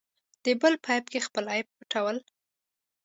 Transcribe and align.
د 0.43 0.45
بل 0.61 0.73
په 0.83 0.89
عیب 0.93 1.05
کې 1.11 1.25
خپل 1.27 1.45
عیب 1.53 1.67
پټول. 1.77 2.17